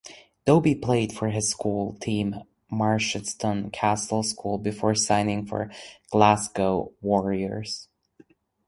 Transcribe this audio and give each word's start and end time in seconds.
Dobie 0.47 0.73
played 0.81 1.13
for 1.13 1.29
his 1.29 1.51
school 1.51 1.93
team 1.99 2.37
Merchiston 2.71 3.71
Castle 3.71 4.23
School 4.23 4.57
before 4.57 4.95
signing 4.95 5.45
for 5.45 5.69
Glasgow 6.09 6.91
Warriors. 7.01 7.87